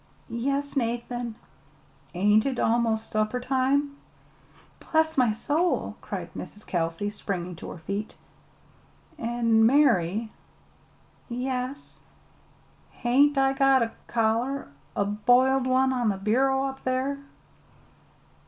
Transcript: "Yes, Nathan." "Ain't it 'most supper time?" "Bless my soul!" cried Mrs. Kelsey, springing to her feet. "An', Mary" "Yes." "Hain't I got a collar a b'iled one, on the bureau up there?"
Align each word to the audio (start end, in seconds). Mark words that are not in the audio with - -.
"Yes, 0.29 0.75
Nathan." 0.75 1.35
"Ain't 2.15 2.47
it 2.47 2.57
'most 2.57 3.11
supper 3.11 3.39
time?" 3.39 3.97
"Bless 4.79 5.15
my 5.15 5.31
soul!" 5.31 5.95
cried 6.01 6.33
Mrs. 6.33 6.65
Kelsey, 6.65 7.11
springing 7.11 7.55
to 7.57 7.69
her 7.69 7.77
feet. 7.77 8.15
"An', 9.19 9.63
Mary" 9.63 10.31
"Yes." 11.29 11.99
"Hain't 12.89 13.37
I 13.37 13.53
got 13.53 13.83
a 13.83 13.91
collar 14.07 14.69
a 14.95 15.05
b'iled 15.05 15.67
one, 15.67 15.93
on 15.93 16.09
the 16.09 16.17
bureau 16.17 16.63
up 16.63 16.83
there?" 16.83 17.19